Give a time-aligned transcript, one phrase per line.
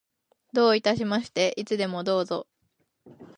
[0.51, 1.53] どういたしまして。
[1.57, 2.47] いつでもどうぞ。